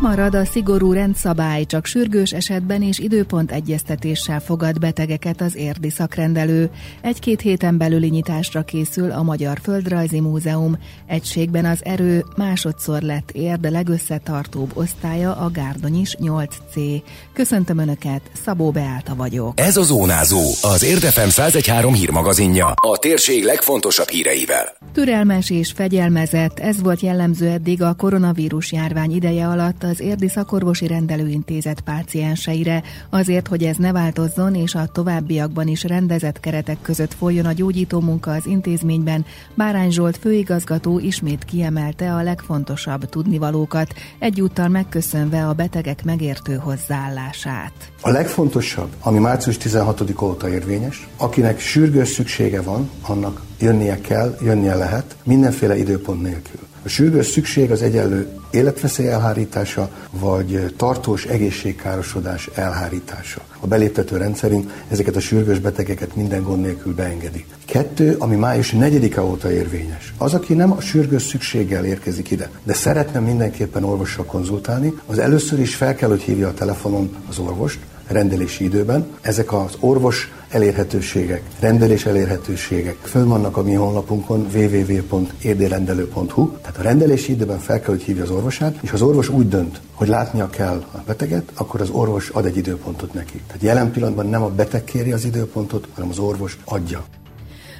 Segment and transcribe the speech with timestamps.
[0.00, 6.70] Marad a szigorú rendszabály, csak sürgős esetben és időpont egyeztetéssel fogad betegeket az érdi szakrendelő.
[7.00, 10.78] Egy-két héten belüli nyitásra készül a Magyar Földrajzi Múzeum.
[11.06, 17.02] Egységben az erő másodszor lett érd legösszetartóbb osztálya a Gárdonyis 8C.
[17.32, 19.60] Köszöntöm Önöket, Szabó Beáta vagyok.
[19.60, 24.76] Ez a Zónázó, az Érdefem 1013 hírmagazinja, a térség legfontosabb híreivel.
[24.92, 30.86] Türelmes és fegyelmezett, ez volt jellemző eddig a koronavírus járvány ideje alatt az Érdi Szakorvosi
[30.86, 37.46] Rendelőintézet pácienseire, azért, hogy ez ne változzon, és a továbbiakban is rendezett keretek között folyjon
[37.46, 45.48] a gyógyító munka az intézményben, Bárány Zsolt főigazgató ismét kiemelte a legfontosabb tudnivalókat, egyúttal megköszönve
[45.48, 47.72] a betegek megértő hozzáállását.
[48.00, 54.74] A legfontosabb, ami március 16 óta érvényes, akinek sürgős szüksége van, annak jönnie kell, jönnie
[54.74, 56.65] lehet, mindenféle időpont nélkül.
[56.86, 63.40] A sürgős szükség az egyenlő életveszély elhárítása, vagy tartós egészségkárosodás elhárítása.
[63.60, 67.44] A beléptető rendszerünk ezeket a sürgős betegeket minden gond nélkül beengedi.
[67.64, 70.14] Kettő, ami május 4-e óta érvényes.
[70.18, 75.60] Az, aki nem a sürgős szükséggel érkezik ide, de szeretne mindenképpen orvossal konzultálni, az először
[75.60, 79.06] is fel kell, hogy hívja a telefonon az orvost, rendelési időben.
[79.20, 87.32] Ezek az orvos elérhetőségek, rendelés elérhetőségek fönn vannak a mi honlapunkon www.érdérendelő.hu, tehát a rendelési
[87.32, 90.84] időben fel kell, hogy hívja az orvosát, és az orvos úgy dönt, hogy látnia kell
[90.92, 93.42] a beteget, akkor az orvos ad egy időpontot neki.
[93.46, 97.04] Tehát jelen pillanatban nem a beteg kéri az időpontot, hanem az orvos adja.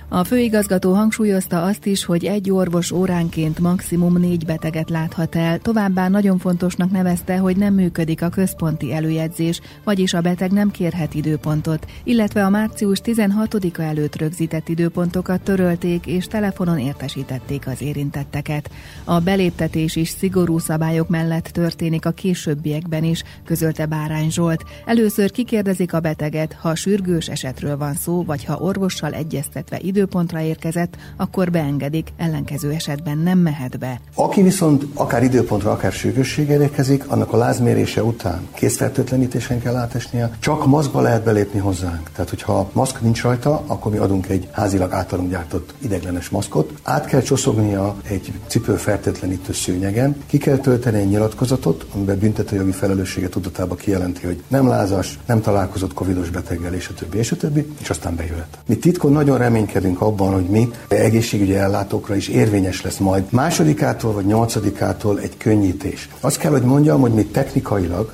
[0.08, 6.08] A főigazgató hangsúlyozta azt is, hogy egy orvos óránként maximum négy beteget láthat el, továbbá
[6.08, 11.86] nagyon fontosnak nevezte, hogy nem működik a központi előjegyzés, vagyis a beteg nem kérhet időpontot,
[12.04, 18.70] illetve a március 16-a előtt rögzített időpontokat törölték és telefonon értesítették az érintetteket.
[19.04, 24.64] A beléptetés is szigorú szabályok mellett történik a későbbiekben is, közölte Bárány Zsolt.
[24.84, 30.96] Először kikérdezik a beteget, ha sürgős esetről van szó, vagy ha orvossal egyeztetve időpontra érkezett,
[31.16, 34.00] akkor beengedik, ellenkező esetben nem mehet be.
[34.14, 40.66] Aki viszont akár időpontra, akár sürgősséggel érkezik, annak a lázmérése után készfertőtlenítésen kell átesnie, csak
[40.66, 42.10] maszkba lehet belépni hozzánk.
[42.12, 46.72] Tehát, hogyha maszk nincs rajta, akkor mi adunk egy házilag általunk gyártott ideglenes maszkot.
[46.82, 53.74] Át kell csoszognia egy cipőfertőtlenítő szőnyegen, ki kell tölteni egy nyilatkozatot, amiben büntetőjogi felelősséget tudatába
[53.74, 57.90] kijelenti, hogy nem lázas, nem találkozott covidos beteggel, és a többi, és a többi, és
[57.90, 58.58] aztán bejöhet.
[58.66, 64.12] Mi titkon nagyon reménykedünk reménykedünk abban, hogy mi egészségügyi ellátókra is érvényes lesz majd másodikától
[64.12, 66.08] vagy nyolcadikától egy könnyítés.
[66.20, 68.12] Azt kell, hogy mondjam, hogy mi technikailag,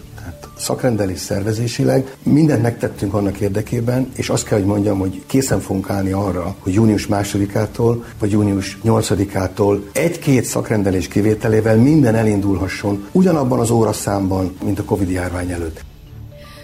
[0.59, 6.13] szakrendelés szervezésileg mindent megtettünk annak érdekében, és azt kell, hogy mondjam, hogy készen fogunk állni
[6.13, 14.57] arra, hogy június másodikától vagy június nyolcadikától egy-két szakrendelés kivételével minden elindulhasson ugyanabban az óraszámban,
[14.65, 15.85] mint a Covid járvány előtt.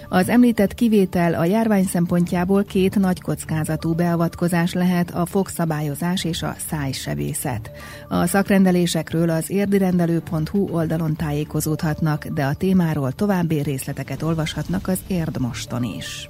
[0.08, 6.54] Az említett kivétel a járvány szempontjából két nagy kockázatú beavatkozás lehet a fogszabályozás és a
[6.68, 7.70] szájsebészet.
[8.08, 16.28] A szakrendelésekről az érdirendelő.hu oldalon tájékozódhatnak, de a témáról további részleteket olvashatnak az Érdmoston is.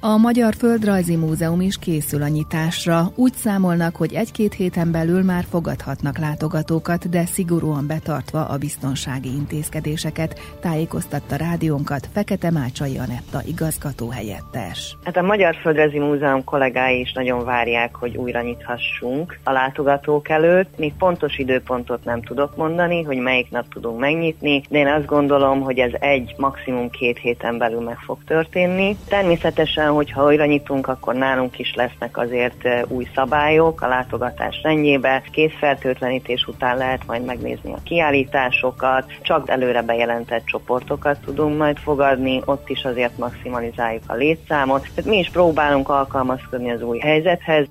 [0.00, 3.06] A Magyar Földrajzi Múzeum is készül a nyitásra.
[3.14, 10.40] Úgy számolnak, hogy egy-két héten belül már fogadhatnak látogatókat, de szigorúan betartva a biztonsági intézkedéseket,
[10.60, 14.96] tájékoztatta rádiónkat Fekete Mácsai Anetta igazgató helyettes.
[15.04, 20.78] Hát a Magyar Földrajzi Múzeum kollégái is nagyon várják, hogy újra nyithassunk a látogatók előtt.
[20.78, 25.60] Még pontos időpontot nem tudok mondani, hogy melyik nap tudunk megnyitni, de én azt gondolom,
[25.60, 28.96] hogy ez egy, maximum két héten belül meg fog történni.
[29.08, 35.22] Természetesen Nyilván, hogyha újra nyitunk, akkor nálunk is lesznek azért új szabályok a látogatás rendjébe.
[35.32, 42.68] Készfertőtlenítés után lehet majd megnézni a kiállításokat, csak előre bejelentett csoportokat tudunk majd fogadni, ott
[42.68, 44.80] is azért maximalizáljuk a létszámot.
[44.94, 47.66] Tehát mi is próbálunk alkalmazkodni az új helyzethez.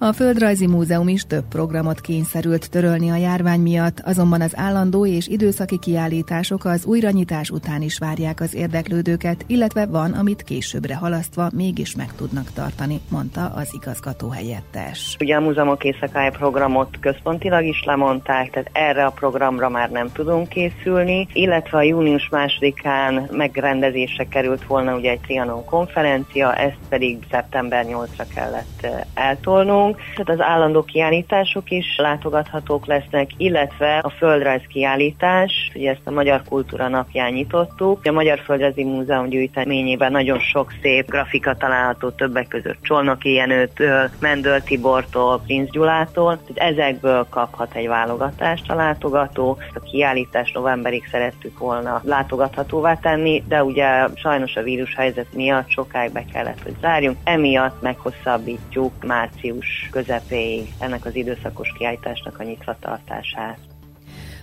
[0.00, 5.28] A Földrajzi Múzeum is több programot kényszerült törölni a járvány miatt, azonban az állandó és
[5.28, 11.96] időszaki kiállítások az újranyitás után is várják az érdeklődőket, illetve van, amit későbbre halasztva mégis
[11.96, 15.16] meg tudnak tartani, mondta az igazgató helyettes.
[15.20, 20.48] Ugye a múzeumok éjszakája programot központilag is lemondták, tehát erre a programra már nem tudunk
[20.48, 27.84] készülni, illetve a június másodikán megrendezésre került volna ugye egy Trianon konferencia, ezt pedig szeptember
[27.88, 30.26] 8-ra kellett eltolnunk fogunk.
[30.26, 36.42] Tehát az állandó kiállítások is látogathatók lesznek, illetve a földrajz kiállítás, ugye ezt a Magyar
[36.48, 38.00] Kultúra napján nyitottuk.
[38.04, 44.62] A Magyar Földrajzi Múzeum gyűjteményében nagyon sok szép grafika található többek között Csolnoki Jenőtől, Mendöl
[44.62, 46.38] Tibortól, Prince Gyulától.
[46.46, 49.58] Tehát ezekből kaphat egy válogatást a látogató.
[49.74, 56.24] A kiállítás novemberig szerettük volna látogathatóvá tenni, de ugye sajnos a vírushelyzet miatt sokáig be
[56.32, 57.16] kellett, hogy zárjunk.
[57.24, 63.58] Emiatt meghosszabbítjuk március közepéig ennek az időszakos kiállításnak a nyitvatartását.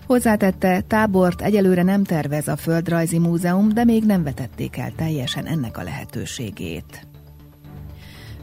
[0.06, 5.78] Hozzátette, tábort egyelőre nem tervez a Földrajzi Múzeum, de még nem vetették el teljesen ennek
[5.78, 7.08] a lehetőségét.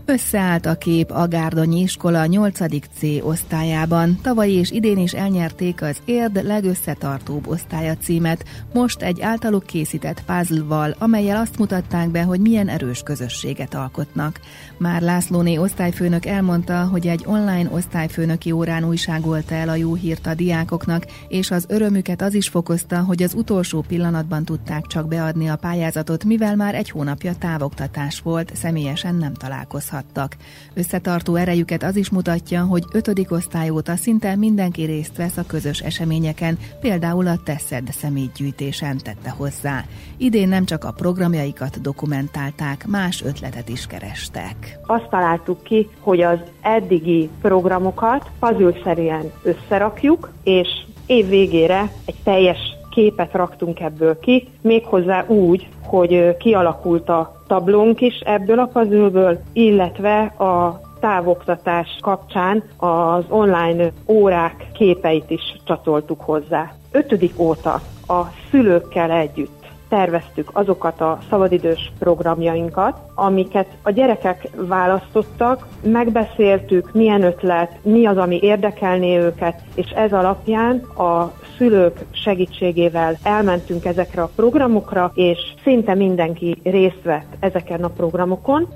[0.04, 2.58] Összeállt a kép a Gárdonyi iskola 8.
[2.98, 4.18] C osztályában.
[4.22, 10.94] Tavaly és idén is elnyerték az Érd legösszetartóbb osztálya címet, most egy általuk készített puzzle-val,
[10.98, 14.40] amelyel azt mutatták be, hogy milyen erős közösséget alkotnak.
[14.78, 20.34] Már Lászlóné osztályfőnök elmondta, hogy egy online osztályfőnöki órán újságolta el a jó hírt a
[20.34, 25.56] diákoknak, és az örömüket az is fokozta, hogy az utolsó pillanatban tudták csak beadni a
[25.56, 30.36] pályázatot, mivel már egy hónapja távoktatás volt, személyesen nem találkozhat maradtak.
[30.74, 35.80] Összetartó erejüket az is mutatja, hogy ötödik osztály óta szinte mindenki részt vesz a közös
[35.80, 39.84] eseményeken, például a Teszed személygyűjtésen tette hozzá.
[40.16, 44.78] Idén nem csak a programjaikat dokumentálták, más ötletet is kerestek.
[44.86, 50.68] Azt találtuk ki, hogy az eddigi programokat puzzle-szerűen összerakjuk, és
[51.06, 52.58] év végére egy teljes
[52.90, 60.20] képet raktunk ebből ki, méghozzá úgy, hogy kialakult a tablónk is ebből a puzzle illetve
[60.22, 66.72] a távoktatás kapcsán az online órák képeit is csatoltuk hozzá.
[66.92, 69.61] Ötödik óta a szülőkkel együtt
[69.92, 78.38] terveztük azokat a szabadidős programjainkat, amiket a gyerekek választottak, megbeszéltük, milyen ötlet, mi az, ami
[78.42, 86.60] érdekelné őket, és ez alapján a szülők segítségével elmentünk ezekre a programokra, és szinte mindenki
[86.62, 88.68] részt vett ezeken a programokon.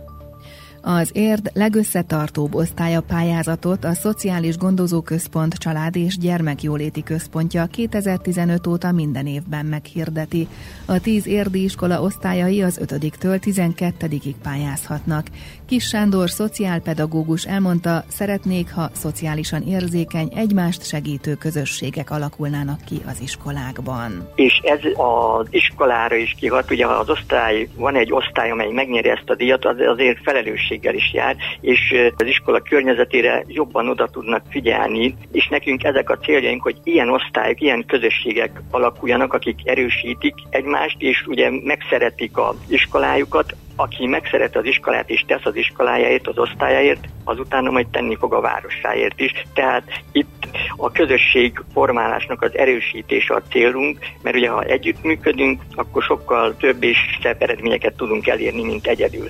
[0.89, 9.27] Az érd legösszetartóbb osztálya pályázatot a Szociális Gondozóközpont Család és Gyermekjóléti Központja 2015 óta minden
[9.27, 10.49] évben meghirdeti.
[10.85, 15.27] A 10 érdi iskola osztályai az 5-től 12-ig pályázhatnak.
[15.67, 24.29] Kis Sándor szociálpedagógus elmondta, szeretnék, ha szociálisan érzékeny, egymást segítő közösségek alakulnának ki az iskolákban.
[24.35, 29.31] És ez az iskolára is kihat, ugye az osztály, van egy osztály, amely megnyeri ezt
[29.31, 34.43] a díjat, az azért felelősség felelősséggel is jár, és az iskola környezetére jobban oda tudnak
[34.49, 40.97] figyelni, és nekünk ezek a céljaink, hogy ilyen osztályok, ilyen közösségek alakuljanak, akik erősítik egymást,
[40.99, 47.05] és ugye megszeretik az iskolájukat, aki megszeret az iskolát és tesz az iskolájáért, az osztályáért,
[47.25, 49.33] azután majd tenni fog a városáért is.
[49.55, 56.57] Tehát itt a közösség formálásnak az erősítése a célunk, mert ugye ha együttműködünk, akkor sokkal
[56.57, 59.29] több és szebb eredményeket tudunk elérni, mint egyedül.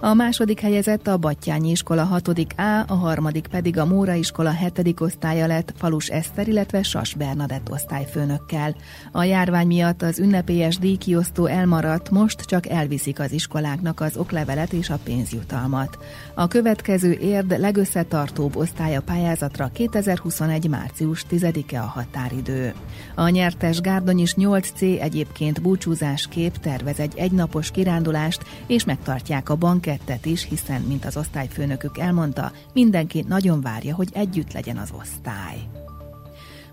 [0.00, 2.28] A második helyezett a Battyányi iskola 6.
[2.56, 5.00] A, a harmadik pedig a Móra iskola 7.
[5.00, 8.74] osztálya lett Falus Eszter, illetve Sas Bernadett osztályfőnökkel.
[9.12, 14.90] A járvány miatt az ünnepélyes díjkiosztó elmaradt, most csak elviszik az iskoláknak az oklevelet és
[14.90, 15.98] a pénzjutalmat.
[16.34, 20.68] A következő érd legösszetartóbb osztálya pályázatra 2021.
[20.68, 22.74] március 10-e a határidő.
[23.14, 30.26] A nyertes Gárdonyis 8C egyébként búcsúzáskép tervez egy egynapos kirándulást, és megtartják a bank kettet
[30.26, 35.85] is, hiszen, mint az osztályfőnökük elmondta, mindenki nagyon várja, hogy együtt legyen az osztály.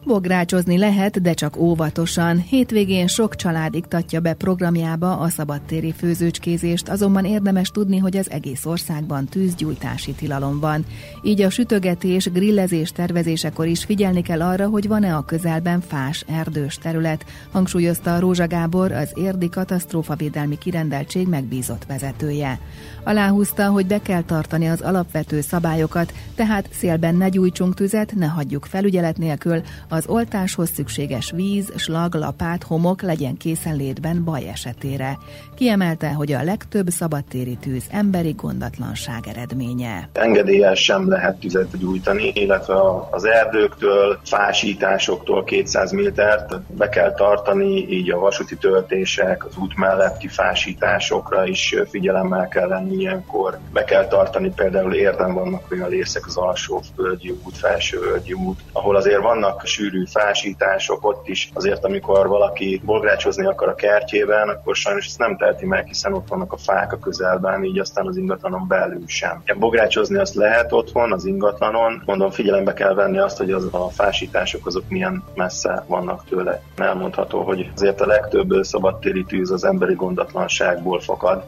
[0.05, 2.37] Bográcsozni lehet, de csak óvatosan.
[2.37, 8.65] Hétvégén sok család iktatja be programjába a szabadtéri főzőcskézést, azonban érdemes tudni, hogy az egész
[8.65, 10.85] országban tűzgyújtási tilalom van.
[11.23, 16.77] Így a sütögetés, grillezés tervezésekor is figyelni kell arra, hogy van-e a közelben fás, erdős
[16.77, 22.59] terület, hangsúlyozta Rózsa Gábor, az érdi katasztrófavédelmi kirendeltség megbízott vezetője.
[23.03, 28.65] Aláhúzta, hogy be kell tartani az alapvető szabályokat, tehát szélben ne gyújtsunk tüzet, ne hagyjuk
[28.65, 29.61] felügyelet nélkül,
[29.93, 35.17] az oltáshoz szükséges víz, slag, lapát, homok legyen készenlétben baj esetére.
[35.55, 40.09] Kiemelte, hogy a legtöbb szabadtéri tűz emberi gondatlanság eredménye.
[40.13, 42.75] Engedéllyel sem lehet tüzet gyújtani, illetve
[43.11, 50.27] az erdőktől, fásításoktól 200 métert be kell tartani, így a vasúti töltések, az út melletti
[50.27, 53.57] fásításokra is figyelemmel kell lenni ilyenkor.
[53.73, 58.59] Be kell tartani például érden vannak olyan részek az alsó völgyi út, felső völgyi út,
[58.71, 64.75] ahol azért vannak sűrű fásítások, ott is azért, amikor valaki bográcsozni akar a kertjében, akkor
[64.75, 68.17] sajnos ezt nem teheti meg, hiszen ott vannak a fák a közelben, így aztán az
[68.17, 69.43] ingatlanon belül sem.
[69.59, 74.67] Bográcsozni azt lehet otthon, az ingatlanon, mondom, figyelembe kell venni azt, hogy az a fásítások
[74.67, 76.61] azok milyen messze vannak tőle.
[76.75, 81.43] Elmondható, hogy azért a legtöbb szabadtéri tűz az emberi gondatlanságból fakad.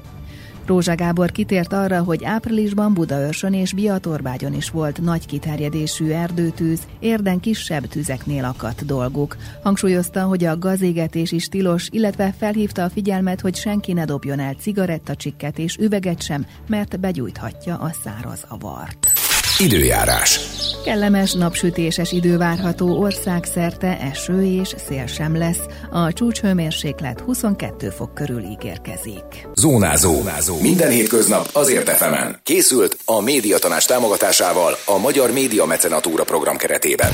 [0.65, 7.39] Rózsa Gábor kitért arra, hogy áprilisban Budaörsön és Biatorbágyon is volt nagy kiterjedésű erdőtűz, érden
[7.39, 9.37] kisebb tüzeknél akadt dolguk.
[9.63, 14.53] Hangsúlyozta, hogy a gazégetés is tilos, illetve felhívta a figyelmet, hogy senki ne dobjon el
[14.53, 19.14] cigarettacsikket és üveget sem, mert begyújthatja a száraz avart.
[19.59, 20.39] Időjárás.
[20.83, 25.59] Kellemes napsütéses idő várható országszerte eső és szél sem lesz.
[25.91, 29.47] A csúcshőmérséklet 22 fok körül ígérkezik.
[29.53, 30.13] Zónázó.
[30.13, 30.57] Zónázó.
[30.61, 32.39] Minden hétköznap azért efemen.
[32.43, 37.13] Készült a médiatanás támogatásával a Magyar Média Mecenatúra program keretében.